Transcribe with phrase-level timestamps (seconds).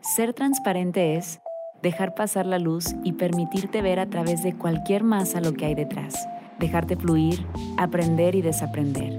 [0.00, 1.40] Ser transparente es
[1.82, 5.74] dejar pasar la luz y permitirte ver a través de cualquier masa lo que hay
[5.74, 6.28] detrás,
[6.58, 7.44] dejarte fluir,
[7.76, 9.16] aprender y desaprender.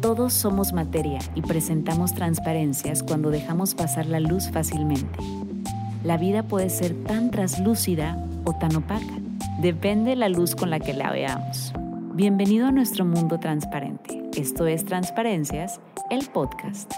[0.00, 5.18] Todos somos materia y presentamos transparencias cuando dejamos pasar la luz fácilmente.
[6.04, 9.14] La vida puede ser tan traslúcida o tan opaca.
[9.60, 11.72] Depende la luz con la que la veamos.
[12.14, 14.22] Bienvenido a nuestro mundo transparente.
[14.36, 16.92] Esto es Transparencias, el podcast.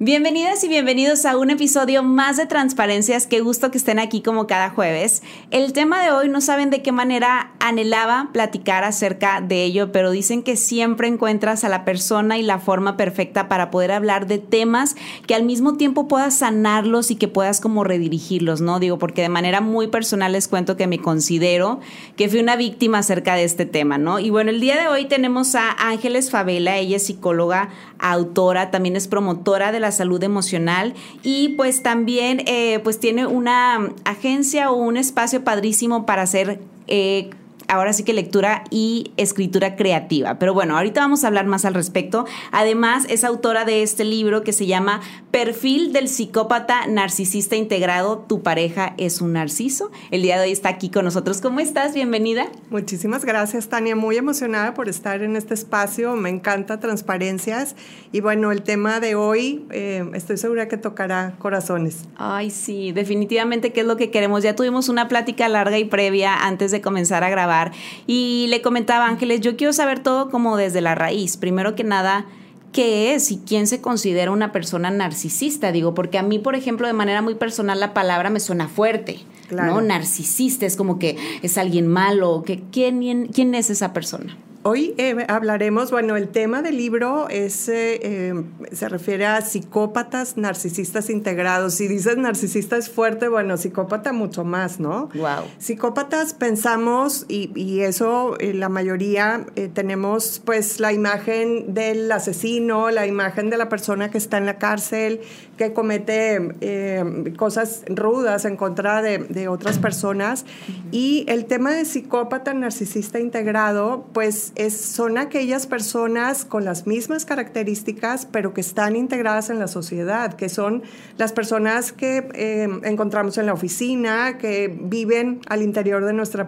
[0.00, 3.26] Bienvenidas y bienvenidos a un episodio más de Transparencias.
[3.26, 5.24] Qué gusto que estén aquí como cada jueves.
[5.50, 10.12] El tema de hoy no saben de qué manera anhelaba platicar acerca de ello, pero
[10.12, 14.38] dicen que siempre encuentras a la persona y la forma perfecta para poder hablar de
[14.38, 14.94] temas
[15.26, 18.78] que al mismo tiempo puedas sanarlos y que puedas como redirigirlos, ¿no?
[18.78, 21.80] Digo, porque de manera muy personal les cuento que me considero
[22.14, 24.20] que fui una víctima acerca de este tema, ¿no?
[24.20, 28.94] Y bueno, el día de hoy tenemos a Ángeles Favela, ella es psicóloga, autora, también
[28.94, 34.76] es promotora de la salud emocional y pues también eh, pues tiene una agencia o
[34.76, 37.30] un espacio padrísimo para hacer eh,
[37.68, 40.38] ahora sí que lectura y escritura creativa.
[40.38, 42.26] Pero bueno, ahorita vamos a hablar más al respecto.
[42.50, 48.42] Además, es autora de este libro que se llama Perfil del psicópata narcisista integrado, tu
[48.42, 49.90] pareja es un narciso.
[50.10, 51.40] El día de hoy está aquí con nosotros.
[51.40, 51.94] ¿Cómo estás?
[51.94, 52.48] Bienvenida.
[52.70, 53.94] Muchísimas gracias, Tania.
[53.94, 56.16] Muy emocionada por estar en este espacio.
[56.16, 57.76] Me encanta transparencias.
[58.12, 62.04] Y bueno, el tema de hoy eh, estoy segura que tocará corazones.
[62.16, 64.42] Ay, sí, definitivamente qué es lo que queremos.
[64.42, 67.57] Ya tuvimos una plática larga y previa antes de comenzar a grabar
[68.06, 71.36] y le comentaba Ángeles, yo quiero saber todo como desde la raíz.
[71.36, 72.26] Primero que nada,
[72.72, 75.72] ¿qué es y quién se considera una persona narcisista?
[75.72, 79.20] Digo, porque a mí, por ejemplo, de manera muy personal la palabra me suena fuerte.
[79.50, 79.80] ¿no?
[79.80, 82.42] Narcisista es como que es alguien malo.
[82.44, 84.36] Que, ¿quién, ¿Quién es esa persona?
[84.64, 88.34] Hoy eh, hablaremos, bueno, el tema del libro es, eh, eh,
[88.72, 91.74] se refiere a psicópatas narcisistas integrados.
[91.74, 95.10] Si dices narcisista es fuerte, bueno, psicópata mucho más, ¿no?
[95.14, 95.44] Wow.
[95.58, 103.50] Psicópatas pensamos, y, y eso la mayoría tenemos pues la imagen del asesino, la imagen
[103.50, 105.20] de la persona que está en la cárcel,
[105.56, 110.44] que comete cosas rudas en contra de, de otras personas.
[110.90, 118.26] Y el tema de psicópata narcisista integrado, pues son aquellas personas con las mismas características,
[118.26, 120.82] pero que están integradas en la sociedad, que son
[121.16, 126.46] las personas que eh, encontramos en la oficina, que viven al interior de nuestra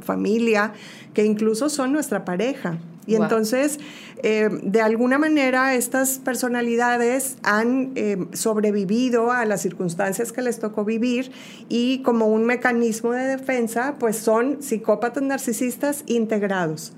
[0.00, 0.72] familia,
[1.14, 2.78] que incluso son nuestra pareja.
[3.06, 3.80] Y entonces,
[4.22, 10.84] eh, de alguna manera, estas personalidades han eh, sobrevivido a las circunstancias que les tocó
[10.84, 11.32] vivir
[11.68, 16.92] y como un mecanismo de defensa, pues son psicópatas narcisistas integrados.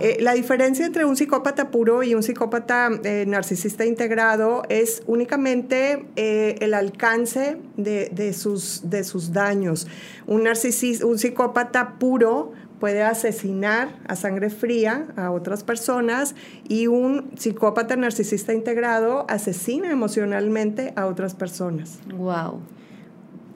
[0.00, 2.88] Eh, la diferencia entre un psicópata puro y un psicópata
[3.26, 9.86] narcisista integrado es únicamente el alcance de, sus, de sus daños.
[10.26, 16.34] Un, un psicópata puro puede asesinar a sangre fría a otras personas
[16.68, 22.00] y un psicópata narcisista integrado asesina emocionalmente a otras personas.
[22.12, 22.60] Wow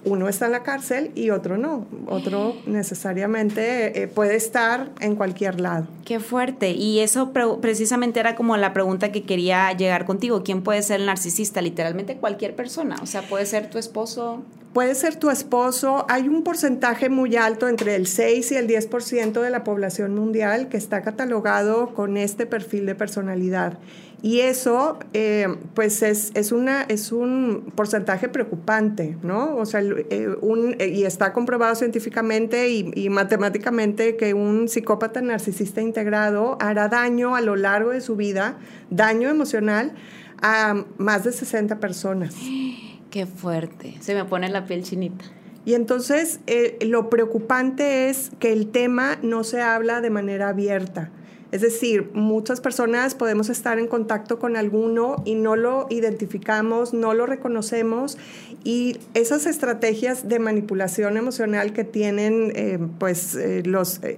[0.07, 1.87] uno está en la cárcel y otro no.
[2.07, 5.87] Otro necesariamente eh, puede estar en cualquier lado.
[6.05, 6.71] Qué fuerte.
[6.71, 10.43] Y eso precisamente era como la pregunta que quería llegar contigo.
[10.45, 11.61] ¿Quién puede ser el narcisista?
[11.61, 12.97] Literalmente cualquier persona.
[13.03, 14.43] O sea, puede ser tu esposo.
[14.73, 16.07] Puede ser tu esposo.
[16.09, 20.69] Hay un porcentaje muy alto, entre el 6 y el 10% de la población mundial,
[20.69, 23.79] que está catalogado con este perfil de personalidad.
[24.27, 29.55] Y eso, eh, pues, es, es, una, es un porcentaje preocupante, ¿no?
[29.57, 35.81] O sea, eh, un, y está comprobado científicamente y, y, matemáticamente que un psicópata narcisista
[35.81, 38.59] integrado hará daño a lo largo de su vida,
[38.91, 39.93] daño emocional,
[40.43, 42.35] a más de 60 personas.
[43.11, 43.95] Qué fuerte.
[44.01, 45.25] Se me pone la piel chinita.
[45.65, 51.13] Y entonces, eh, lo preocupante es que el tema no se habla de manera abierta.
[51.53, 57.15] Es decir, muchas personas podemos estar en contacto con alguno y no lo identificamos, no
[57.15, 58.19] lo reconocemos
[58.65, 63.63] y esas estrategias de manipulación emocional que tienen eh, pues, eh,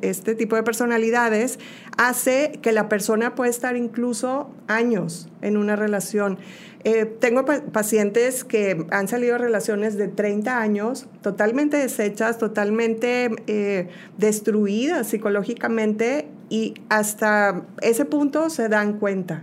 [0.01, 1.59] este tipo de personalidades
[1.99, 6.39] hace que la persona pueda estar incluso años en una relación.
[6.85, 15.09] Eh, tengo pacientes que han salido de relaciones de 30 años totalmente deshechas, totalmente destruidas
[15.09, 19.43] psicológicamente y hasta ese punto se dan cuenta.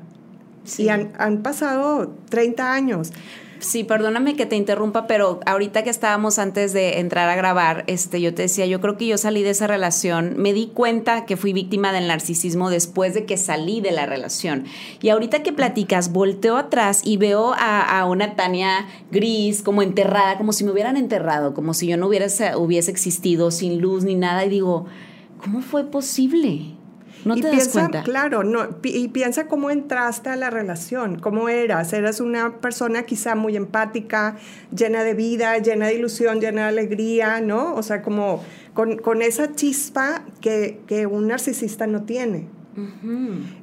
[0.77, 3.11] Y han, pasado 30 años.
[3.59, 8.19] Sí, perdóname que te interrumpa, pero ahorita que estábamos antes de entrar a grabar, este,
[8.19, 11.37] yo te decía, yo creo que yo salí de esa relación, me di cuenta que
[11.37, 14.65] fui víctima del narcisismo después de que salí de la relación.
[15.01, 20.37] Y ahorita que platicas, volteo atrás y veo a, a una Tania gris, como enterrada,
[20.37, 24.15] como si me hubieran enterrado, como si yo no hubiese, hubiese existido sin luz ni
[24.15, 24.85] nada, y digo,
[25.41, 26.74] ¿cómo fue posible?
[27.25, 28.03] No y piensa, cuenta.
[28.03, 31.91] Claro, no, y piensa cómo entraste a la relación, cómo eras.
[31.91, 34.37] Eras una persona quizá muy empática,
[34.73, 37.73] llena de vida, llena de ilusión, llena de alegría, ¿no?
[37.73, 38.43] O sea, como
[38.73, 42.47] con, con esa chispa que, que un narcisista no tiene.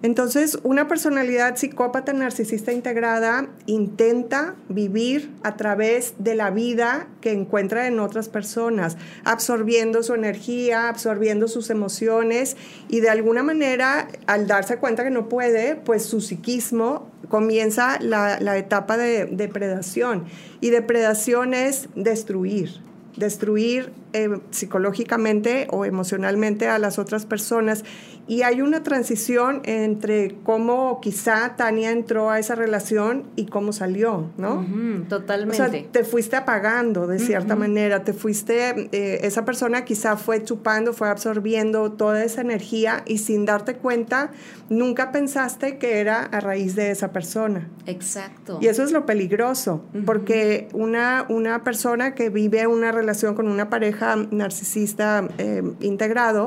[0.02, 7.86] Entonces, una personalidad psicópata narcisista integrada intenta vivir a través de la vida que encuentra
[7.86, 12.56] en otras personas, absorbiendo su energía, absorbiendo sus emociones
[12.88, 18.40] y de alguna manera, al darse cuenta que no puede, pues su psiquismo comienza la,
[18.40, 20.24] la etapa de depredación.
[20.60, 22.80] Y depredación es destruir
[23.16, 27.84] destruir eh, psicológicamente o emocionalmente a las otras personas.
[28.28, 34.30] Y hay una transición entre cómo quizá Tania entró a esa relación y cómo salió,
[34.36, 34.64] ¿no?
[35.08, 35.60] totalmente.
[35.60, 40.44] O sea, te fuiste apagando de cierta manera, te fuiste, eh, esa persona quizá fue
[40.44, 44.30] chupando, fue absorbiendo toda esa energía y sin darte cuenta,
[44.68, 47.68] nunca pensaste que era a raíz de esa persona.
[47.86, 48.58] Exacto.
[48.60, 53.68] Y eso es lo peligroso, porque una, una persona que vive una relación con una
[53.68, 56.46] pareja narcisista eh, integrado,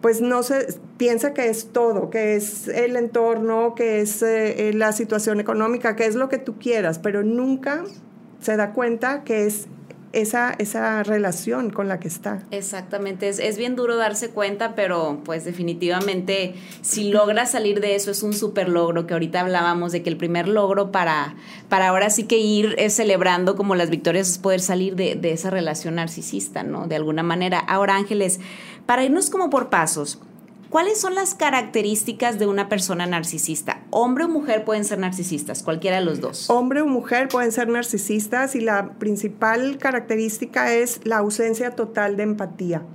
[0.00, 0.66] pues no se
[0.98, 5.96] piensa que es todo, que es el entorno, que es eh, eh, la situación económica,
[5.96, 7.84] que es lo que tú quieras, pero nunca
[8.40, 9.68] se da cuenta que es
[10.12, 12.42] esa, esa relación con la que está.
[12.50, 18.10] Exactamente, es, es, bien duro darse cuenta, pero pues definitivamente si logras salir de eso
[18.10, 21.34] es un súper logro, que ahorita hablábamos de que el primer logro para,
[21.68, 25.32] para ahora sí que ir es celebrando como las victorias es poder salir de, de
[25.32, 26.86] esa relación narcisista, ¿no?
[26.86, 27.58] De alguna manera.
[27.58, 28.40] Ahora Ángeles,
[28.86, 30.18] para irnos como por pasos,
[30.72, 33.82] ¿Cuáles son las características de una persona narcisista?
[33.90, 36.48] Hombre o mujer pueden ser narcisistas, cualquiera de los dos.
[36.48, 42.22] Hombre o mujer pueden ser narcisistas y la principal característica es la ausencia total de
[42.22, 42.86] empatía.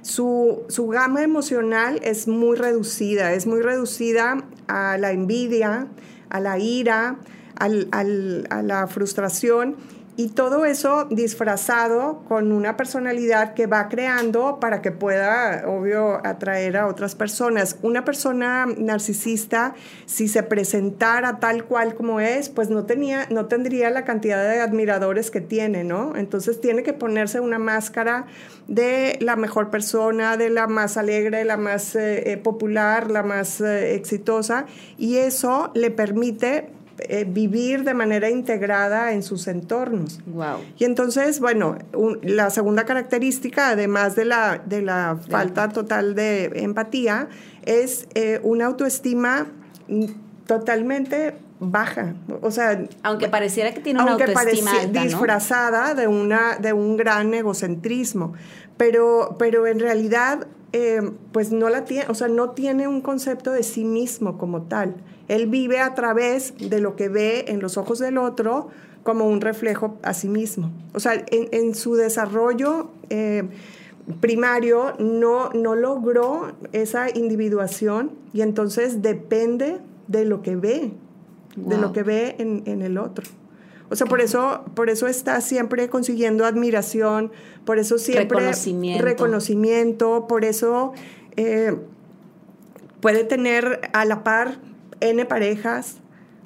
[0.00, 5.88] Su, gama emocional es muy reducida, es muy reducida a la envidia,
[6.28, 7.18] a la ira,
[7.56, 9.74] a la frustración
[10.16, 16.76] y todo eso disfrazado con una personalidad que va creando para que pueda, obvio, atraer
[16.76, 17.78] a otras personas.
[17.82, 19.74] Una persona narcisista,
[20.06, 24.60] si se presentara tal cual como es, pues no, tenía, no tendría la cantidad de
[24.60, 26.14] admiradores que tiene, ¿no?
[26.14, 28.26] Entonces tiene que ponerse una máscara
[28.68, 33.60] de la mejor persona, de la más alegre, la más eh, eh, popular, la más
[33.60, 34.66] eh, exitosa,
[34.96, 40.20] y eso le permite eh, vivir de manera integrada en sus entornos.
[40.26, 40.58] Wow.
[40.78, 41.76] Y entonces, bueno,
[42.22, 47.28] la segunda característica, además de la, de la falta total de empatía,
[47.64, 49.46] es eh, una autoestima
[50.46, 52.14] totalmente baja.
[52.42, 58.34] O sea, aunque pareciera que tiene una autoestima disfrazada de una de un gran egocentrismo,
[58.76, 61.00] pero pero en realidad eh,
[61.32, 64.96] pues no la tiene, o sea, no tiene un concepto de sí mismo como tal.
[65.28, 68.68] Él vive a través de lo que ve en los ojos del otro
[69.02, 70.72] como un reflejo a sí mismo.
[70.92, 73.44] O sea, en, su desarrollo eh,
[74.20, 79.78] primario no, no logró esa individuación y entonces depende
[80.08, 80.92] de lo que ve,
[81.56, 83.24] de lo que ve en, el otro.
[83.90, 87.30] O sea, por eso, por eso está siempre consiguiendo admiración,
[87.64, 90.92] por eso siempre reconocimiento, reconocimiento por eso
[91.36, 91.76] eh,
[93.00, 94.58] puede tener a la par
[95.10, 95.98] N parejas,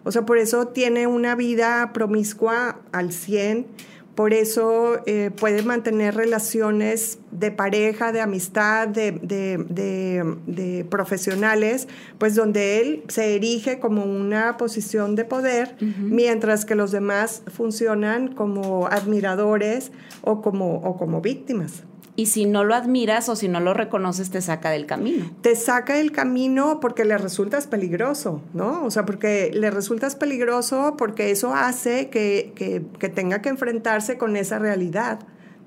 [0.05, 3.67] o sea, por eso tiene una vida promiscua al 100,
[4.15, 11.87] por eso eh, puede mantener relaciones de pareja, de amistad, de, de, profesionales,
[12.19, 18.35] pues donde él se erige como una posición de poder, mientras que los demás funcionan
[18.35, 21.85] como admiradores o como, o como víctimas
[22.19, 25.31] y si no lo admiras o si no lo reconoces, te saca del camino.
[25.41, 28.85] Te saca del camino porque le resultas peligroso, ¿no?
[28.85, 32.83] O sea, porque le resultas peligroso porque eso hace que,
[33.15, 35.21] tenga que enfrentarse con esa realidad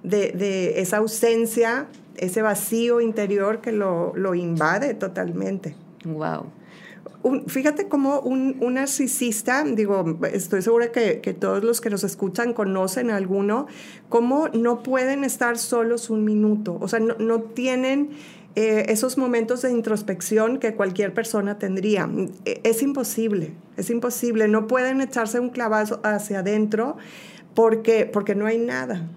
[0.04, 5.74] de, esa ausencia, ese vacío interior que lo, lo invade totalmente.
[6.04, 6.48] Wow
[7.48, 13.18] fíjate cómo un, narcisista, digo, estoy segura que, todos los que nos escuchan conocen a
[13.18, 13.68] alguno,
[14.10, 18.12] cómo no pueden estar solos un minuto, o sea, no, tienen
[18.56, 22.10] eh, esos momentos de introspección que cualquier persona tendría.
[22.46, 26.98] Es imposible, es imposible, no pueden echarse un clavazo hacia adentro
[27.54, 29.08] porque, porque no hay nada.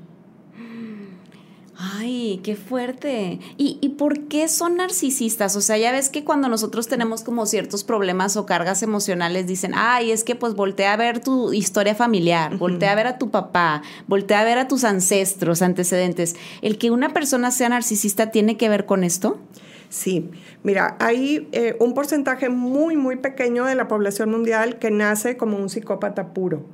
[1.77, 3.41] Ay, qué fuerte.
[3.57, 5.57] ¿Y, ¿Y, por qué son narcisistas?
[5.57, 9.73] O sea, ya ves que cuando nosotros tenemos como ciertos problemas o cargas emocionales, dicen,
[9.75, 13.31] ay, es que pues voltea a ver tu historia familiar, voltea a ver a tu
[13.31, 16.37] papá, voltea a ver a tus ancestros, antecedentes.
[16.63, 19.41] ¿El que una persona sea narcisista tiene que ver con esto?
[19.89, 20.31] Sí,
[20.63, 25.57] mira, hay eh, un porcentaje muy, muy pequeño de la población mundial que nace como
[25.57, 26.65] un psicópata puro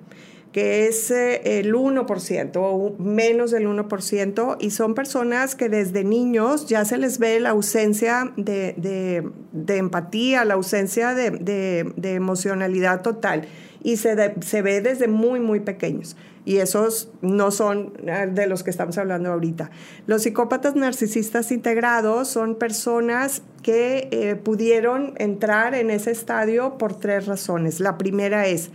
[0.53, 6.67] que es eh, el 1% o menos del 1%, y son personas que desde niños
[6.67, 9.31] ya se les ve la ausencia de,
[9.69, 13.47] empatía, la ausencia de, emocionalidad total,
[13.83, 16.17] y se, se ve desde muy, muy pequeños.
[16.45, 19.71] Y esos no son ah, de los que estamos hablando ahorita.
[20.07, 27.27] Los psicópatas narcisistas integrados son personas que eh, pudieron entrar en ese estadio por tres
[27.27, 27.79] razones.
[27.79, 28.71] La primera es,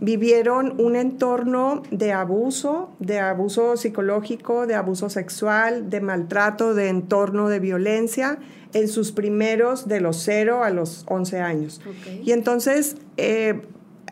[0.00, 7.48] vivieron un entorno de abuso, de abuso psicológico, de abuso sexual, de maltrato, de entorno
[7.48, 8.38] de violencia
[8.72, 11.80] en sus primeros de los 0 a los 11 años.
[12.24, 13.60] Y entonces, eh,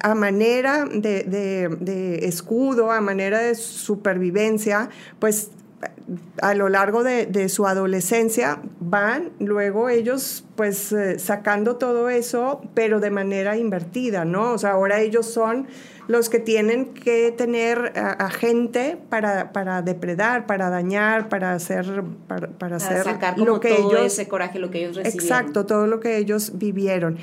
[0.00, 5.50] a manera de, de, escudo, a manera de supervivencia, pues
[6.40, 13.00] a lo largo de, su adolescencia van luego ellos pues eh, sacando todo eso, pero
[13.00, 14.52] de manera invertida, ¿no?
[14.52, 15.68] O sea, ahora ellos son
[16.08, 22.76] los que tienen que tener a, gente para, para, depredar, para dañar, para hacer, para,
[22.76, 25.22] hacer sacar lo que todo ellos, ese coraje, lo que ellos recibieron.
[25.22, 27.18] Exacto, todo lo que ellos vivieron.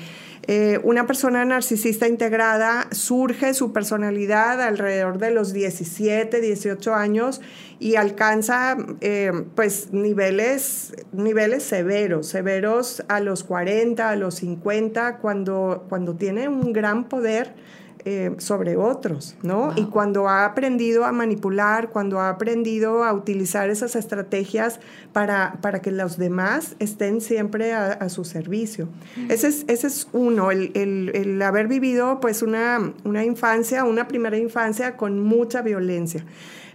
[0.48, 7.40] Eh, una persona narcisista integrada surge su personalidad alrededor de los 17, 18 años
[7.80, 15.86] y alcanza eh, pues niveles, niveles severos, severos a los 40, a los 50, cuando,
[15.88, 17.52] cuando tiene un gran poder
[18.08, 19.72] eh, sobre otros, ¿no?
[19.74, 24.78] Y cuando ha aprendido a manipular, cuando ha aprendido a utilizar esas estrategias
[25.12, 28.88] para, para que los demás estén siempre a, su servicio.
[29.28, 34.38] Ese, es, ese es uno, el, el, haber vivido pues una, una infancia, una primera
[34.38, 36.24] infancia con mucha violencia.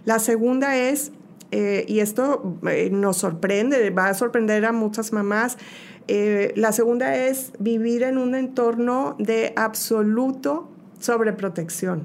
[0.04, 1.12] La segunda es
[1.50, 5.56] eh, y esto eh, nos sorprende, va a sorprender a muchas mamás.
[6.08, 10.68] la segunda es vivir en un entorno de absoluto
[11.02, 12.04] sobreprotección.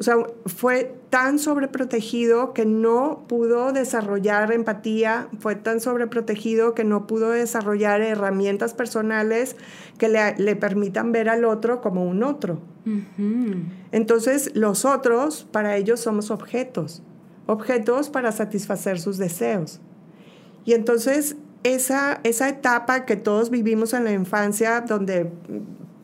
[0.00, 0.16] O sea,
[0.46, 8.00] fue tan sobreprotegido que no pudo desarrollar empatía, fue tan sobreprotegido que no pudo desarrollar
[8.00, 9.56] herramientas personales
[9.98, 12.60] que le, permitan ver al otro como un otro.
[13.92, 17.02] Entonces, los otros, para ellos somos objetos,
[17.44, 19.82] objetos para satisfacer sus deseos.
[20.64, 25.30] Y entonces, esa, esa etapa que todos vivimos en la infancia, donde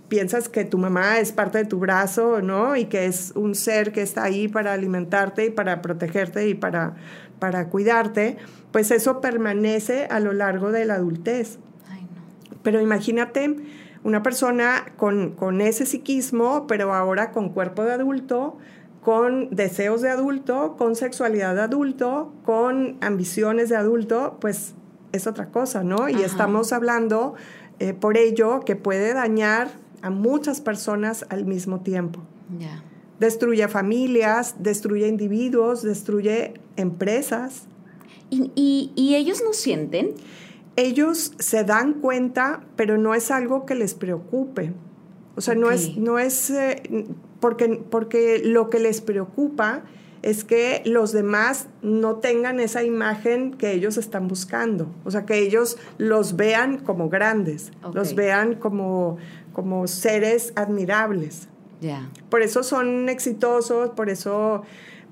[0.08, 2.76] piensas que tu mamá es parte de tu brazo, ¿no?
[2.76, 6.94] Y que es un ser que está ahí para alimentarte y para protegerte y para,
[7.38, 8.36] para cuidarte,
[8.72, 11.58] pues eso permanece a lo largo de la adultez.
[12.62, 13.56] Pero imagínate
[14.02, 18.58] una persona con, con ese psiquismo, pero ahora con cuerpo de adulto,
[19.02, 24.74] con deseos de adulto, con sexualidad de adulto, con ambiciones de adulto, pues
[25.12, 26.08] es otra cosa, ¿no?
[26.08, 27.34] Y estamos hablando
[27.78, 29.68] eh, por ello que puede dañar
[30.06, 32.20] a muchas personas al mismo tiempo.
[33.18, 37.64] Destruye familias, destruye individuos, destruye empresas.
[38.30, 40.14] ¿Y, ellos no sienten?
[40.76, 44.74] Ellos se dan cuenta, pero no es algo que les preocupe.
[45.34, 46.82] O sea, no es, no es eh,
[47.40, 49.84] porque, porque lo que les preocupa
[50.22, 54.88] es que los demás no tengan esa imagen que ellos están buscando.
[55.04, 59.18] O sea, que ellos los vean como grandes, los vean como,
[59.56, 61.48] como seres admirables.
[62.28, 64.64] Por eso son exitosos, por eso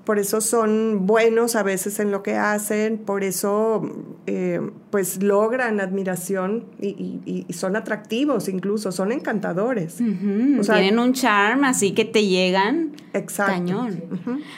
[0.05, 3.81] por eso son buenos a veces en lo que hacen, por eso
[4.27, 9.95] eh, pues logran admiración y, son atractivos incluso, son encantadores.
[9.95, 12.91] Tienen un charm así que te llegan.
[13.13, 13.53] Exacto.
[13.53, 14.03] Cañón.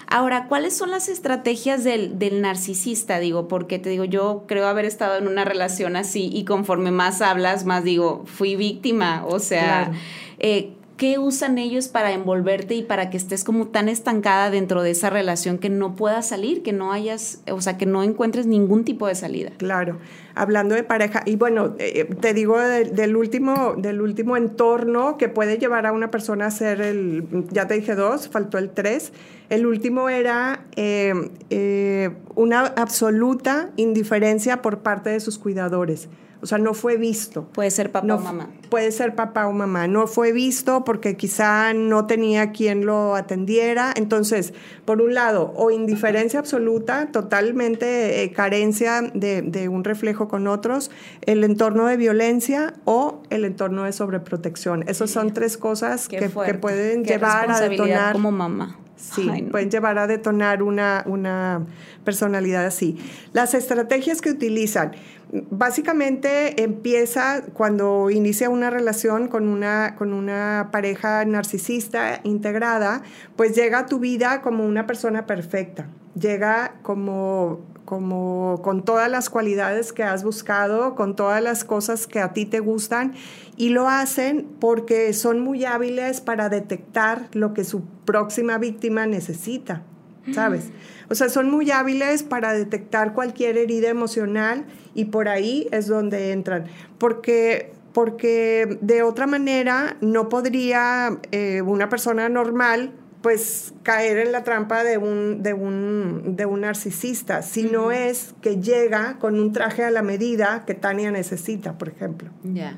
[0.07, 3.19] Ahora, ¿cuáles son las estrategias del, narcisista?
[3.19, 7.21] Digo, porque te digo, yo creo haber estado en una relación así y conforme más
[7.21, 9.91] hablas, más digo, fui víctima, o sea...
[10.39, 14.91] Eh, ¿Qué usan ellos para envolverte y para que estés como tan estancada dentro de
[14.91, 18.83] esa relación que no puedas salir, que no hayas, o sea, que no encuentres ningún
[18.83, 19.51] tipo de salida?
[19.57, 19.99] Claro,
[20.41, 25.57] hablando de pareja, y bueno, eh, te digo del, último, del último entorno que puede
[25.57, 29.13] llevar a una persona a ser el, ya te dije dos, faltó el tres,
[29.49, 31.13] el último era eh,
[31.49, 36.09] eh, una absoluta indiferencia por parte de sus cuidadores.
[36.39, 37.45] O sea, no fue visto.
[37.45, 38.49] Puede ser papá o mamá.
[38.69, 39.87] Puede ser papá o mamá.
[39.87, 43.91] No fue visto porque quizá no tenía quien lo atendiera.
[43.95, 44.53] Entonces,
[44.85, 50.91] por un lado, o indiferencia absoluta, totalmente eh, carencia de, un reflejo con otros,
[51.21, 54.83] el entorno de violencia o el entorno de sobreprotección.
[54.87, 58.13] Esas son tres cosas que, pueden llevar a detonar.
[58.13, 58.77] como mamá.
[58.97, 61.65] Sí, pueden llevar a detonar una, una
[62.03, 62.97] personalidad así.
[63.31, 64.93] Las estrategias que utilizan,
[65.51, 73.03] básicamente empieza cuando inicia una relación con una, con una pareja narcisista integrada,
[73.35, 75.87] pues llega a tu vida como una persona perfecta,
[76.19, 82.19] llega como como con todas las cualidades que has buscado, con todas las cosas que
[82.19, 83.13] a ti te gustan,
[83.55, 89.83] y lo hacen porque son muy hábiles para detectar lo que su próxima víctima necesita,
[90.33, 90.65] ¿sabes?
[91.09, 96.33] O sea, son muy hábiles para detectar cualquier herida emocional y por ahí es donde
[96.33, 96.65] entran,
[96.97, 102.91] porque porque de otra manera no podría eh, una persona normal
[103.27, 108.33] pues caer en la trampa de un, de un, de un narcisista, si no es
[108.41, 112.29] que llega con un traje a la medida que Tania necesita, por ejemplo.
[112.41, 112.77] Ya.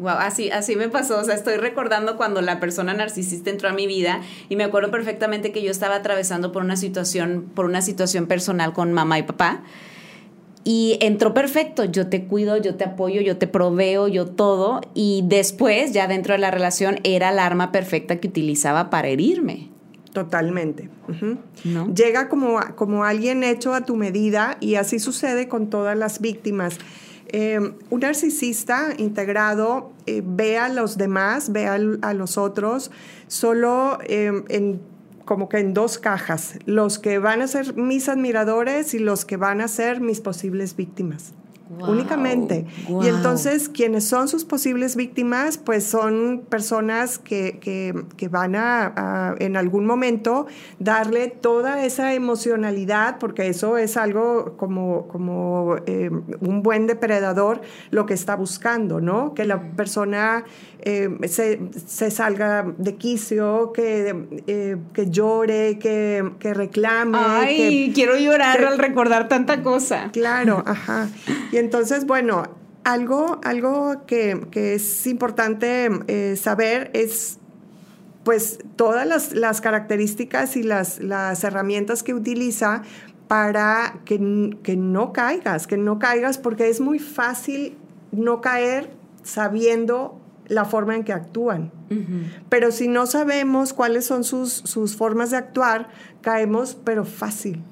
[0.00, 1.20] Wow, así, así me pasó.
[1.20, 4.90] O sea, estoy recordando cuando la persona narcisista entró a mi vida y me acuerdo
[4.90, 9.22] perfectamente que yo estaba atravesando por una situación, por una situación personal con mamá y
[9.22, 9.62] papá.
[10.64, 14.80] Y entró perfecto, yo te cuido, yo te apoyo, yo te proveo, yo todo.
[14.94, 19.68] Y después, ya dentro de la relación, era la arma perfecta que utilizaba para herirme.
[20.14, 20.88] Totalmente.
[21.94, 26.78] Llega como, como alguien hecho a tu medida y así sucede con todas las víctimas.
[27.28, 27.58] Eh,
[27.90, 32.92] un narcisista integrado eh, ve a los demás, ve a, los otros,
[33.26, 34.80] solo eh, en
[35.24, 39.36] como que en dos cajas, los que van a ser mis admiradores y los que
[39.36, 41.34] van a ser mis posibles víctimas
[41.80, 42.66] únicamente.
[42.88, 49.56] Y entonces quienes son sus posibles víctimas, pues son personas que, que, van a, en
[49.56, 50.46] algún momento
[50.78, 58.06] darle toda esa emocionalidad, porque eso es algo como, como eh, un buen depredador lo
[58.06, 59.34] que está buscando, ¿no?
[59.34, 60.44] Que la persona
[60.86, 67.18] eh, se, salga de quicio, que, eh, que llore, que, que reclame.
[67.18, 70.10] Ay, quiero llorar al recordar tanta cosa.
[70.12, 71.08] Claro, ajá.
[71.52, 72.42] Y entonces, bueno,
[72.84, 77.38] algo, algo que, es importante eh, saber es
[78.22, 82.82] pues todas las, características y las, las, herramientas que utiliza
[83.28, 87.76] para que, no caigas, que no caigas porque es muy fácil
[88.12, 88.90] no caer
[89.22, 91.72] sabiendo la forma en que actúan.
[92.50, 95.88] Pero si no sabemos cuáles son sus, sus formas de actuar,
[96.20, 97.62] caemos, pero fácil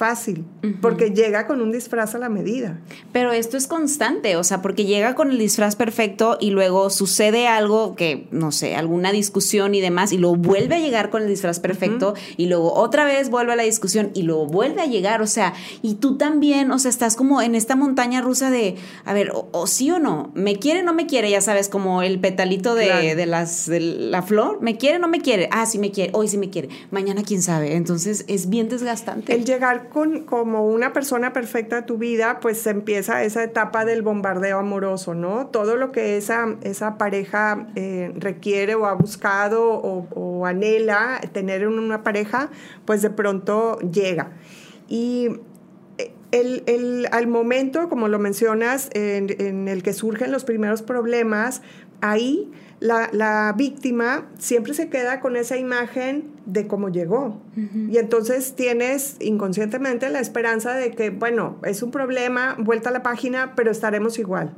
[0.00, 0.46] fácil,
[0.80, 2.80] porque llega con un disfraz a la medida.
[3.12, 7.46] Pero esto es constante, o sea, porque llega con el disfraz perfecto y luego sucede
[7.46, 11.28] algo que, no sé, alguna discusión y demás, y luego vuelve a llegar con el
[11.28, 15.20] disfraz perfecto y luego otra vez vuelve a la discusión y luego vuelve a llegar,
[15.20, 19.12] o sea, y tú también, o sea, estás como en esta montaña rusa de, a
[19.12, 22.20] ver, o, sí o no, me quiere o no me quiere, ya sabes, como el
[22.20, 25.78] petalito de, de, las, de la flor, me quiere o no me quiere, ah, sí
[25.78, 29.34] me quiere, hoy sí me quiere, mañana quién sabe, entonces es bien desgastante.
[29.34, 34.02] El llegar con, como una persona perfecta a tu vida, pues empieza esa etapa del
[34.02, 35.48] bombardeo amoroso, ¿no?
[35.48, 41.78] Todo lo que esa, esa pareja eh, requiere o ha buscado o, anhela tener en
[41.78, 42.50] una pareja,
[42.86, 44.32] pues de pronto llega.
[44.88, 45.28] Y
[45.98, 51.60] eh, el, al momento, como lo mencionas, en, en, el que surgen los primeros problemas,
[52.00, 57.40] ahí la, víctima siempre se queda con esa imagen de cómo llegó.
[57.90, 63.02] Y entonces tienes inconscientemente la esperanza de que, bueno, es un problema, vuelta a la
[63.02, 64.54] página, pero estaremos igual.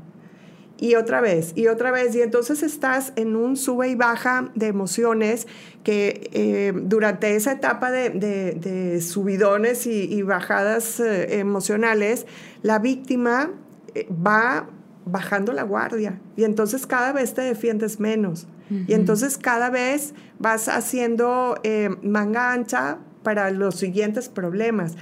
[0.78, 2.14] Y otra vez, y otra vez.
[2.14, 5.46] Y entonces estás en un sube y baja de emociones
[5.84, 12.26] que eh, durante esa etapa de, subidones y, bajadas eh, emocionales,
[12.62, 13.50] la víctima
[13.94, 14.68] eh, va
[15.04, 18.46] bajando la guardia y entonces cada vez te defiendes menos
[18.86, 24.96] y entonces cada vez vas haciendo eh, manga ancha para los siguientes problemas.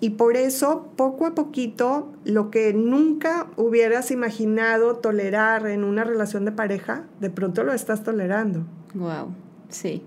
[0.00, 6.46] Y por eso, poco a poquito, lo que nunca hubieras imaginado tolerar en una relación
[6.46, 8.64] de pareja, de pronto lo estás tolerando.
[8.94, 9.34] Wow,
[9.68, 10.02] sí.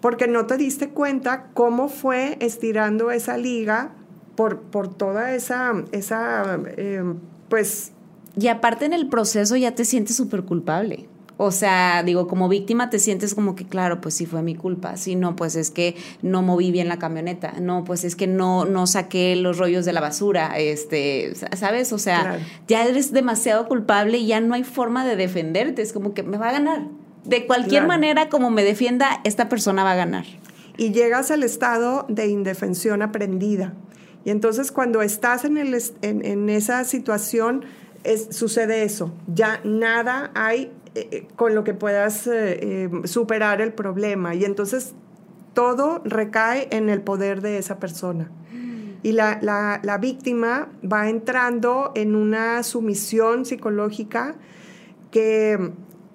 [0.00, 3.90] Porque no te diste cuenta cómo fue estirando esa liga
[4.36, 7.02] por, por toda esa, esa eh,
[7.48, 7.90] pues,
[8.38, 11.08] y aparte en el proceso ya te sientes súper culpable.
[11.38, 14.96] O sea, digo, como víctima te sientes como que, claro, pues sí fue mi culpa.
[14.96, 17.52] Sí, no, pues es que no moví bien la camioneta.
[17.60, 20.58] No, pues es que no, no saqué los rollos de la basura.
[20.58, 21.92] Este, ¿sabes?
[21.92, 25.82] O sea, ya eres demasiado culpable y ya no hay forma de defenderte.
[25.82, 26.86] Es como que me va a ganar.
[27.24, 30.24] De cualquier manera, como me defienda, esta persona va a ganar.
[30.78, 33.74] Y llegas al estado de indefensión aprendida.
[34.24, 37.64] Y entonces cuando estás en, el, en, esa situación,
[38.06, 39.12] es, sucede eso.
[39.26, 44.34] Ya nada hay eh, eh, con lo que puedas eh, superar el problema.
[44.34, 44.94] Y entonces
[45.52, 48.30] todo recae en el poder de esa persona.
[49.02, 54.34] Y la, la, víctima va entrando en una sumisión psicológica
[55.12, 55.70] que,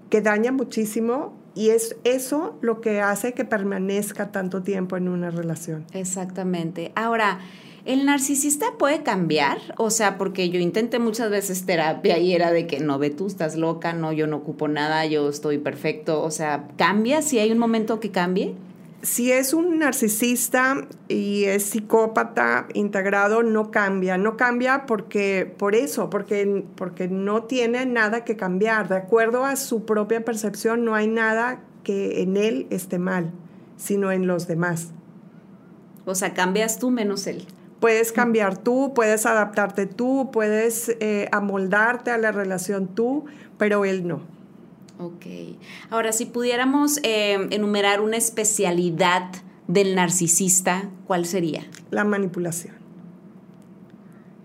[0.10, 5.32] que daña muchísimo y es eso lo que hace que permanezca tanto tiempo en una
[5.32, 5.86] relación.
[5.93, 6.91] Exactamente.
[6.95, 7.39] Ahora,
[7.84, 9.58] ¿El narcisista puede cambiar?
[9.78, 13.26] O sea, porque yo intenté muchas veces terapia y era de que no, ve tú,
[13.26, 16.22] estás loca, no, yo no ocupo nada, yo estoy perfecto.
[16.22, 18.56] O sea, ¿cambia si hay un momento que cambie?
[19.02, 24.15] Si es un narcisista y es psicópata integrado, no cambia.
[24.20, 28.89] No cambia porque, por eso, porque, porque no tiene nada que cambiar.
[28.89, 33.32] De acuerdo a su propia percepción, no hay nada que en él esté mal,
[33.76, 34.89] sino en los demás.
[36.06, 37.48] O sea, cambias tú menos él.
[37.82, 43.26] Puedes cambiar tú, puedes adaptarte tú, puedes eh, amoldarte a la relación tú,
[43.58, 44.22] pero él no.
[45.00, 45.26] Ok.
[45.89, 49.32] Ahora, si pudiéramos eh, enumerar una especialidad
[49.67, 51.65] del narcisista, ¿cuál sería?
[51.89, 52.81] La manipulación.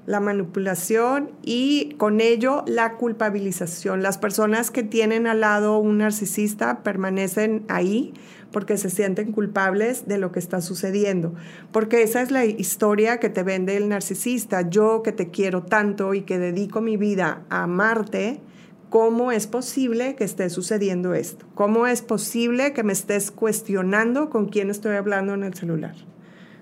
[0.06, 4.02] La manipulación y con ello la culpabilización.
[4.02, 8.14] Las personas que tienen al lado un narcisista permanecen ahí
[8.52, 11.34] porque se sienten culpables de lo que está sucediendo.
[11.72, 14.68] Porque esa es la historia que te vende el narcisista.
[14.68, 18.40] Yo que te quiero tanto y que dedico mi vida a amarte,
[18.88, 21.46] ¿cómo es posible que esté sucediendo esto?
[21.54, 25.94] ¿Cómo es posible que me estés cuestionando con quién estoy hablando en el celular?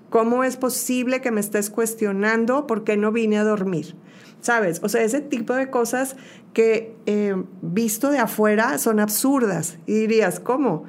[0.09, 3.95] ¿Cómo es posible que me estés cuestionando por qué no vine a dormir?
[4.41, 4.79] ¿Sabes?
[4.83, 6.15] O sea, ese tipo de cosas
[6.53, 9.77] que eh, visto de afuera son absurdas.
[9.87, 10.85] Y dirías, ¿cómo?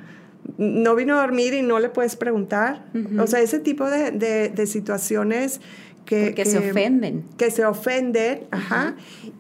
[0.59, 2.87] no vino a dormir y no le puedes preguntar.
[3.19, 5.61] O sea, ese tipo de, situaciones
[6.05, 7.25] que, que, se ofenden.
[7.37, 8.95] Que se ofenden, ajá,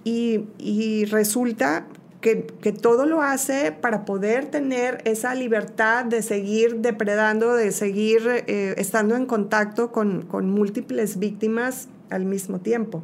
[0.04, 1.86] y, resulta
[2.20, 8.74] que, todo lo hace para poder tener esa libertad de seguir depredando, de seguir eh,
[8.78, 13.02] estando en contacto con, múltiples víctimas al mismo tiempo.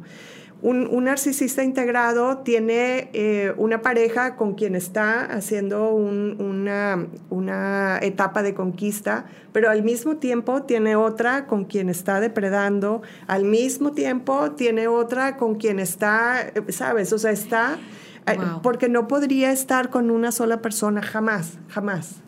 [0.61, 8.53] Un, narcisista integrado tiene eh, una pareja con quien está haciendo una, una, etapa de
[8.53, 14.87] conquista, pero al mismo tiempo tiene otra con quien está depredando, al mismo tiempo tiene
[14.87, 17.11] otra con quien está, ¿sabes?
[17.11, 17.77] O sea, está,
[18.25, 22.21] eh, porque no podría estar con una sola persona, jamás, jamás.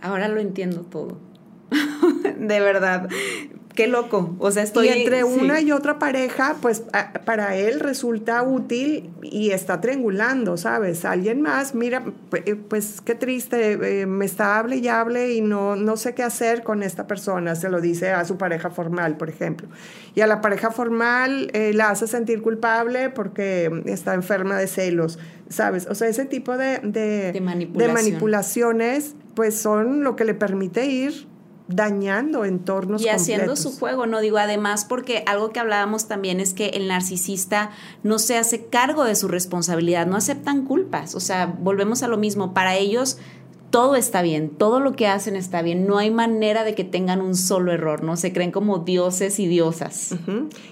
[0.00, 1.18] Ahora lo entiendo todo.
[2.38, 3.08] de verdad
[3.74, 4.34] qué loco.
[4.38, 4.88] O sea, estoy.
[4.88, 6.82] Y entre una y otra pareja, pues
[7.24, 11.04] para él resulta útil y está triangulando, ¿sabes?
[11.04, 12.04] Alguien más, mira,
[12.44, 16.22] eh, pues qué triste, eh, me está hable y hable y no, no sé qué
[16.22, 19.68] hacer con esta persona, se lo dice a su pareja formal, por ejemplo.
[20.14, 25.18] Y a la pareja formal eh, la hace sentir culpable porque está enferma de celos,
[25.48, 25.86] ¿sabes?
[25.86, 31.31] O sea, ese tipo de, de, de manipulaciones, pues son lo que le permite ir
[31.74, 36.54] dañando entornos y haciendo su juego, no digo además porque algo que hablábamos también es
[36.54, 37.70] que el narcisista
[38.02, 42.16] no se hace cargo de su responsabilidad, no aceptan culpas, o sea, volvemos a lo
[42.16, 43.18] mismo, para ellos
[43.72, 47.22] todo está bien, todo lo que hacen está bien, no hay manera de que tengan
[47.22, 48.16] un solo error, ¿no?
[48.16, 50.14] Se creen como dioses y diosas.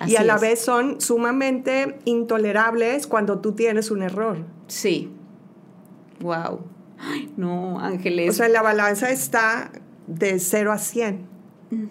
[0.06, 4.44] Y a la vez son sumamente intolerables cuando tú tienes un error.
[4.68, 5.10] Sí.
[6.20, 6.60] Wow.
[7.38, 8.28] no, Ángeles.
[8.28, 9.72] O sea, la balanza está
[10.10, 11.26] de 0 a 100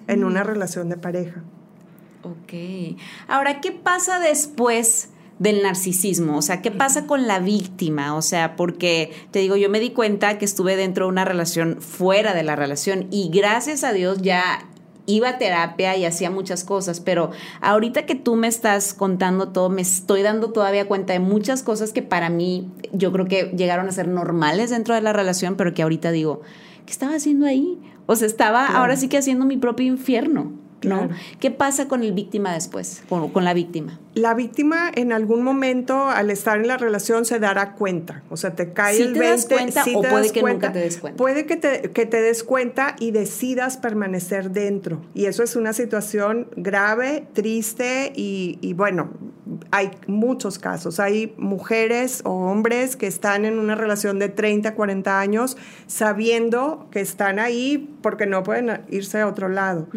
[0.08, 1.44] en una relación de pareja.
[2.24, 2.98] Ok.
[3.28, 6.38] Ahora, ¿qué pasa después del narcisismo?
[6.38, 8.16] O sea, ¿qué pasa con la víctima?
[8.16, 11.82] O sea, porque te digo, yo me di cuenta que estuve dentro de una relación
[11.82, 14.66] fuera de la relación y gracias a Dios ya
[15.06, 19.70] iba a terapia y hacía muchas cosas, pero ahorita que tú me estás contando todo,
[19.70, 23.88] me estoy dando todavía cuenta de muchas cosas que para mí yo creo que llegaron
[23.88, 26.42] a ser normales dentro de la relación, pero que ahorita digo,
[26.90, 27.78] ¿qué estaba haciendo ahí?
[28.08, 30.54] O sea, estaba ahora sí que haciendo mi propio infierno.
[30.84, 31.10] ¿No?
[31.40, 34.00] ¿Qué pasa con el víctima después, con, con, la víctima?
[34.14, 38.56] La víctima en algún momento al estar en la relación se dará cuenta, o sea,
[38.56, 41.18] te cae el te 20, cuenta, o puede que nunca te des cuenta.
[41.18, 45.74] Puede que te, que te des cuenta y decidas permanecer dentro, y eso es una
[45.74, 49.10] situación grave, triste y, y bueno,
[49.72, 51.00] hay muchos casos.
[51.00, 57.02] Hay mujeres o hombres que están en una relación de 30, 40 años sabiendo que
[57.02, 59.88] están ahí porque no pueden irse a otro lado.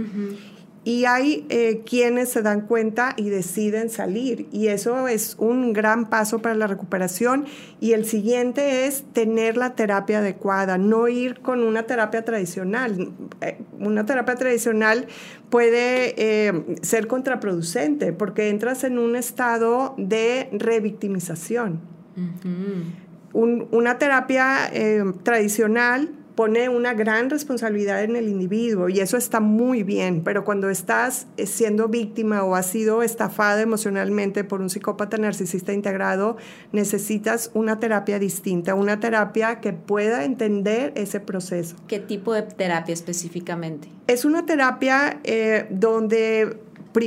[0.84, 4.48] Y hay eh, quienes se dan cuenta y deciden salir.
[4.50, 7.46] Y eso es un gran paso para la recuperación.
[7.80, 13.12] Y el siguiente es tener la terapia adecuada, no ir con una terapia tradicional.
[13.40, 15.06] Eh, una terapia tradicional
[15.50, 21.80] puede eh, ser contraproducente porque entras en un estado de revictimización.
[23.32, 24.70] una terapia
[25.22, 30.70] tradicional pone una gran responsabilidad en el individuo y eso está muy bien, pero cuando
[30.70, 36.36] estás eh, siendo víctima o has sido estafada emocionalmente por un psicópata narcisista integrado,
[36.72, 41.76] necesitas una terapia distinta, una terapia que pueda entender ese proceso.
[41.86, 43.88] ¿Qué tipo de terapia específicamente?
[44.06, 46.58] Es una terapia eh, donde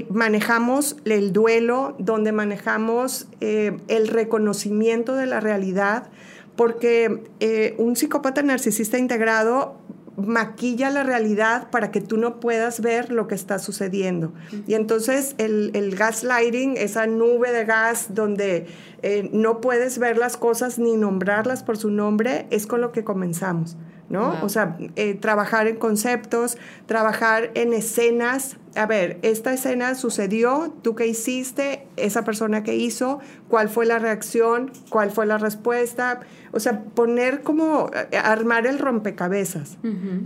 [0.10, 6.10] manejamos el duelo, donde manejamos eh, el reconocimiento de la realidad,
[6.56, 9.78] porque eh, un psicópata narcisista integrado
[10.18, 14.34] maquilla la realidad para que tú no puedas ver lo que está sucediendo.
[14.66, 18.68] Y entonces el, el gaslighting, esa nube de gas donde
[19.02, 23.04] eh, no puedes ver las cosas ni nombrarlas por su nombre, es con lo que
[23.04, 23.78] comenzamos.
[24.10, 24.36] ¿no?
[24.44, 28.58] O sea, eh, trabajar en conceptos, trabajar en escenas.
[28.76, 34.00] A ver, esta escena sucedió, tú qué hiciste, esa persona que hizo, cuál fue la
[34.00, 36.20] reacción, cuál fue la respuesta.
[36.52, 39.78] O sea, poner como, eh, armar el rompecabezas.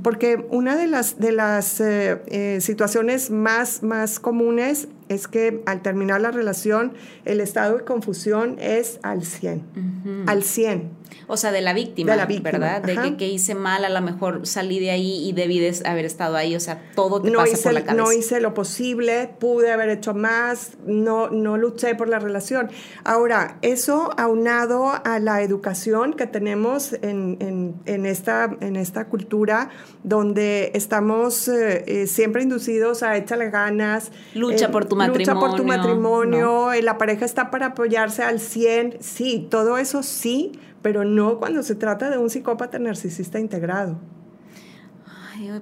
[0.04, 6.22] Porque una de las, de las eh, situaciones más, más comunes es que al terminar
[6.22, 6.94] la relación,
[7.26, 10.26] el estado de confusión es al 100.
[10.28, 11.00] Al 100.
[11.28, 12.82] O sea, de la víctima, de la víctima ¿verdad?
[12.82, 16.36] De que, hice mal, a lo mejor salí de ahí y debí de haber estado
[16.36, 16.56] ahí.
[16.56, 18.04] O sea, todo te pasa por la cabeza.
[18.04, 22.70] No hice lo posible, pude haber hecho más, no, no luché por la relación.
[23.04, 29.70] Ahora, eso aunado a la educación que tenemos en, esta, en esta cultura,
[30.04, 34.12] donde estamos eh, eh, siempre inducidos a échale ganas.
[34.34, 35.34] Lucha eh, por tu matrimonio.
[35.34, 40.54] Lucha por tu matrimonio, la pareja está para apoyarse al 100, sí, todo eso sí,
[40.82, 44.00] pero no cuando se trata de un psicópata narcisista integrado.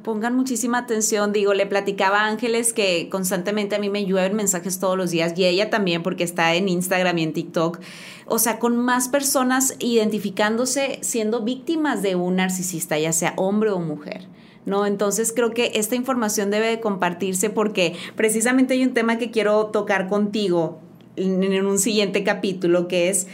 [0.01, 4.79] Pongan muchísima atención, digo, le platicaba a Ángeles que constantemente a mí me llueven mensajes
[4.79, 7.79] todos los días y ella también porque está en Instagram y en TikTok,
[8.25, 13.79] o sea, con más personas identificándose siendo víctimas de un narcisista, ya sea hombre o
[13.79, 14.27] mujer.
[14.65, 14.85] ¿no?
[14.85, 19.67] Entonces creo que esta información debe de compartirse porque precisamente hay un tema que quiero
[19.67, 20.79] tocar contigo
[21.15, 23.27] en, un siguiente capítulo que es...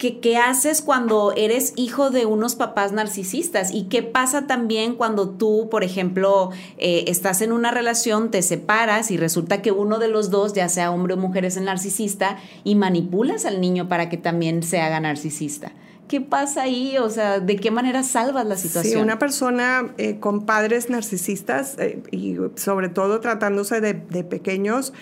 [0.00, 3.70] ¿Qué, haces cuando eres hijo de unos papás narcisistas?
[3.70, 9.10] ¿Y qué pasa también cuando tú, por ejemplo, eh, estás en una relación, te separas
[9.10, 12.38] y resulta que uno de los dos, ya sea hombre o mujer, es el narcisista
[12.64, 15.72] y manipulas al niño para que también se haga narcisista?
[16.08, 16.96] ¿Qué pasa ahí?
[16.96, 18.94] O sea, ¿de qué manera salvas la situación?
[18.94, 24.94] Sí, una persona eh, con padres narcisistas eh, y sobre todo tratándose de, de pequeños,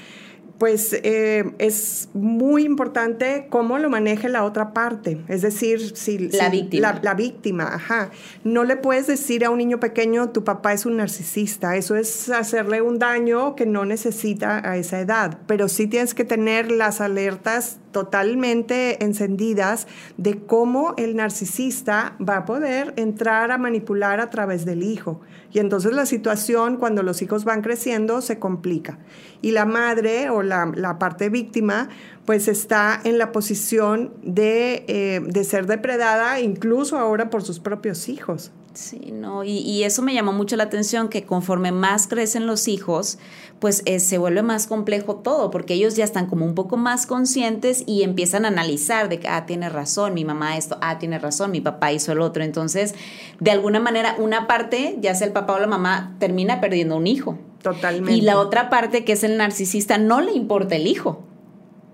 [0.58, 5.24] pues eh, es muy importante cómo lo maneje la otra parte.
[5.28, 6.98] Es decir, si la víctima.
[7.00, 8.10] La, víctima, ajá.
[8.42, 11.76] No le puedes decir a un niño pequeño, tu papá es un narcisista.
[11.76, 15.38] Eso es hacerle un daño que no necesita a esa edad.
[15.46, 22.44] Pero sí tienes que tener las alertas totalmente encendidas de cómo el narcisista va a
[22.44, 25.20] poder entrar a manipular a través del hijo.
[25.50, 28.98] Y entonces la situación cuando los hijos van creciendo se complica.
[29.40, 31.88] Y la madre o la, parte víctima
[32.26, 38.08] pues está en la posición de, eh, de ser depredada incluso ahora por sus propios
[38.08, 38.52] hijos.
[38.78, 43.18] Sí, no, y, eso me llamó mucho la atención, que conforme más crecen los hijos,
[43.58, 47.04] pues eh, se vuelve más complejo todo, porque ellos ya están como un poco más
[47.04, 51.18] conscientes y empiezan a analizar de que, ah, tiene razón, mi mamá esto, ah, tiene
[51.18, 52.44] razón, mi papá hizo el otro.
[52.44, 52.94] Entonces,
[53.40, 57.08] de alguna manera, una parte, ya sea el papá o la mamá, termina perdiendo un
[57.08, 57.36] hijo.
[57.62, 58.12] Totalmente.
[58.12, 61.24] Y la otra parte, que es el narcisista, no le importa el hijo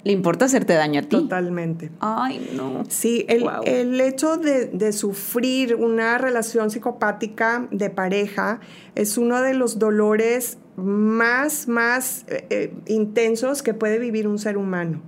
[0.05, 1.17] le importa hacerte daño a ti.
[1.17, 1.91] Totalmente.
[1.99, 2.85] Ay, no.
[2.89, 8.61] Sí, el, hecho de, sufrir una relación psicopática de pareja
[8.95, 14.59] es uno de los dolores más, más eh, eh, intensos que puede vivir un ser
[14.59, 15.01] humano.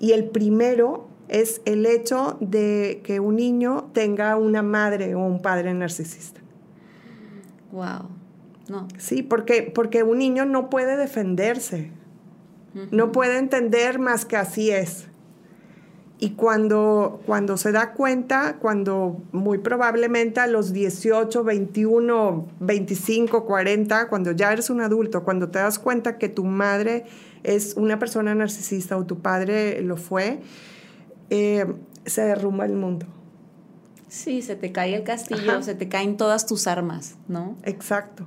[0.00, 5.42] Y el primero es el hecho de que un niño tenga una madre o un
[5.42, 6.40] padre narcisista.
[7.70, 8.08] Wow.
[8.68, 8.88] No.
[8.98, 11.92] Sí, porque, porque un niño no puede defenderse.
[12.90, 15.06] No puede entender más que así es.
[16.18, 24.08] Y cuando, cuando se da cuenta, cuando muy probablemente a los 18, 21, 25, 40,
[24.08, 27.04] cuando ya eres un adulto, cuando te das cuenta que tu madre
[27.42, 30.40] es una persona narcisista o tu padre lo fue,
[31.30, 31.66] eh,
[32.06, 33.06] se derrumba el mundo.
[34.08, 37.56] Sí, se te cae el castillo, se te caen todas tus armas, ¿no?
[37.64, 38.24] Exacto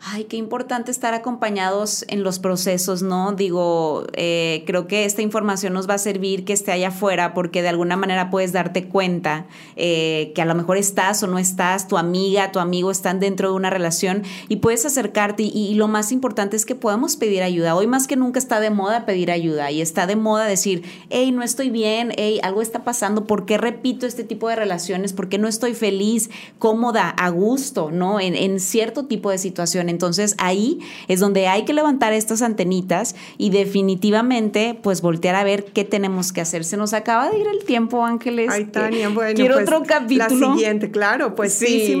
[0.00, 3.32] ay, qué importante estar acompañados en los procesos, ¿no?
[3.32, 7.62] Digo, eh, creo que esta información nos va a servir que esté allá afuera porque
[7.62, 11.88] de alguna manera puedes darte cuenta eh, que a lo mejor estás o no estás,
[11.88, 16.12] tu amiga, tu amigo están dentro de una relación y puedes acercarte y, lo más
[16.12, 17.76] importante es que podamos pedir ayuda.
[17.76, 21.30] Hoy más que nunca está de moda pedir ayuda y está de moda decir, hey,
[21.30, 25.12] no estoy bien, hey, algo está pasando, ¿por qué repito este tipo de relaciones?
[25.12, 28.18] ¿Por qué no estoy feliz, cómoda, a gusto, ¿no?
[28.18, 33.14] En, en cierto tipo de situaciones entonces ahí es donde hay que levantar estas antenitas
[33.36, 36.64] y definitivamente pues voltear a ver qué tenemos que hacer.
[36.64, 38.50] Se nos acaba de ir el tiempo, Ángeles.
[38.50, 39.34] Ay, Tania, bueno.
[39.34, 40.48] Quiero pues, otro capítulo.
[40.48, 42.00] La siguiente, claro, pues sí,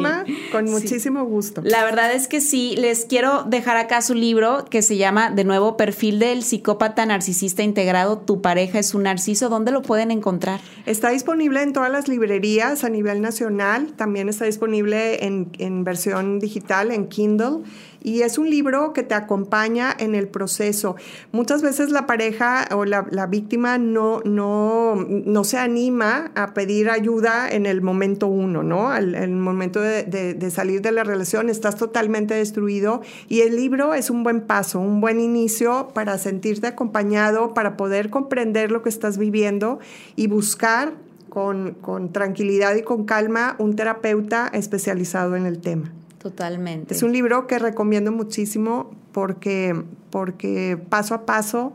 [0.52, 1.60] con muchísimo gusto.
[1.64, 5.44] La verdad es que sí, les quiero dejar acá su libro que se llama de
[5.44, 9.48] nuevo Perfil del psicópata narcisista integrado, tu pareja es un narciso.
[9.48, 10.60] ¿Dónde lo pueden encontrar?
[10.86, 16.38] Está disponible en todas las librerías a nivel nacional, también está disponible en, en versión
[16.40, 17.58] digital, en Kindle
[18.02, 20.96] y es un libro que te acompaña en el proceso.
[21.32, 27.48] Muchas veces la pareja o la, víctima no, no, no, se anima a pedir ayuda
[27.50, 28.96] en el momento uno, ¿no?
[28.96, 33.94] En el momento de, de, salir de la relación estás totalmente destruido y el libro
[33.94, 38.88] es un buen paso, un buen inicio para sentirte acompañado, para poder comprender lo que
[38.88, 39.78] estás viviendo
[40.16, 40.94] y buscar
[41.28, 45.92] con, con tranquilidad y con calma un terapeuta especializado en el tema.
[46.18, 46.94] Totalmente.
[46.94, 51.74] Es un libro que recomiendo muchísimo porque, porque paso a paso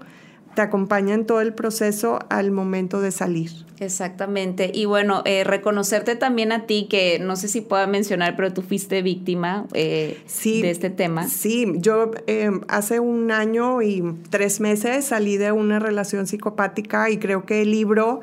[0.56, 3.52] te acompaña en todo el proceso al momento de salir.
[3.80, 4.72] Exactamente.
[4.74, 8.62] Y bueno, eh, reconocerte también a ti, que no sé si pueda mencionar, pero tú
[8.62, 11.28] fuiste víctima eh, de este tema.
[11.28, 17.18] Sí, yo eh, hace un año y tres meses salí de una relación psicopática y
[17.18, 18.22] creo que el libro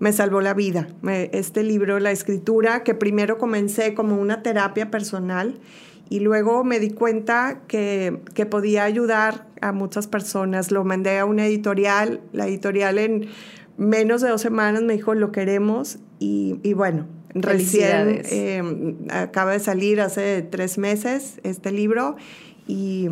[0.00, 0.88] me salvó la vida.
[1.04, 5.60] este libro, La escritura, que primero comencé como una terapia personal
[6.08, 8.18] y luego me di cuenta que,
[8.50, 10.72] podía ayudar a muchas personas.
[10.72, 13.28] Lo mandé a una editorial, la editorial en
[13.76, 20.00] menos de dos semanas me dijo, lo queremos y, bueno, recién eh, acaba de salir
[20.00, 22.16] hace tres meses este libro
[22.66, 23.10] y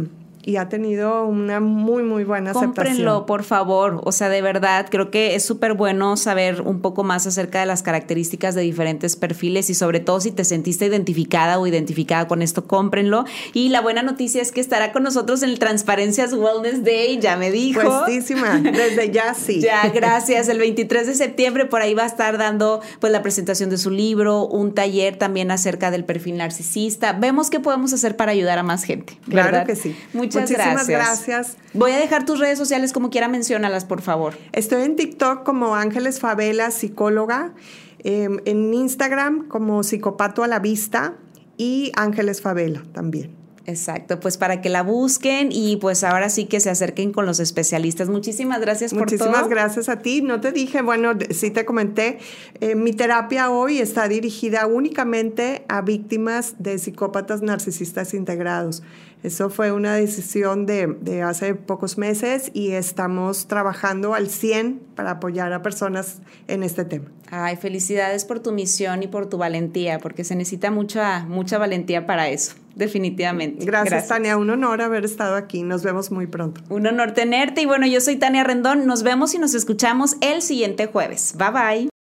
[0.48, 2.74] y ha tenido una muy, muy buena aceptación.
[2.74, 4.00] Cómprenlo, por favor.
[4.04, 7.66] O sea, de verdad, creo que es súper bueno saber un poco más acerca de
[7.66, 12.40] las características de diferentes perfiles y sobre todo si te sentiste identificada o identificada con
[12.40, 13.26] esto, cómprenlo.
[13.52, 17.36] Y la buena noticia es que estará con nosotros en el Transparencias Wellness Day, ya
[17.36, 17.82] me dijo.
[17.82, 19.60] Puestísima, desde ya sí.
[19.60, 20.48] ya, gracias.
[20.48, 23.90] El 23 de septiembre por ahí va a estar dando pues la presentación de su
[23.90, 27.12] libro, un taller también acerca del perfil narcisista.
[27.12, 29.18] Vemos qué podemos hacer para ayudar a más gente.
[29.28, 29.94] Claro que sí.
[30.14, 31.56] Muchas Muchísimas gracias.
[31.74, 34.36] Voy a dejar tus redes sociales como quiera, menciónalas, por favor.
[34.52, 37.52] Estoy en TikTok como Ángeles Favela, psicóloga.
[38.00, 41.14] Em, en Instagram como Psicopato a la Vista
[41.56, 43.36] y Ángeles Favela también.
[43.66, 47.38] Exacto, pues para que la busquen y pues ahora sí que se acerquen con los
[47.38, 48.08] especialistas.
[48.08, 49.18] Muchísimas gracias por todo.
[49.18, 50.22] Muchísimas gracias a ti.
[50.22, 52.18] No te dije, bueno, sí te comenté,
[52.60, 58.82] eh, mi terapia hoy está dirigida únicamente a víctimas de psicópatas narcisistas integrados.
[59.22, 65.52] Eso fue una decisión de, hace pocos meses y estamos trabajando al 100 para apoyar
[65.52, 67.06] a personas en este tema.
[67.30, 72.06] Ay, felicidades por tu misión y por tu valentía, porque se necesita mucha, mucha valentía
[72.06, 73.66] para eso, definitivamente.
[73.66, 74.36] Gracias, Gracias, Tania.
[74.36, 75.62] Un honor haber estado aquí.
[75.62, 76.62] Nos vemos muy pronto.
[76.70, 77.62] Un honor tenerte.
[77.62, 78.86] Y bueno, yo soy Tania Rendón.
[78.86, 81.34] Nos vemos y nos escuchamos el siguiente jueves.
[81.36, 81.97] Bye bye.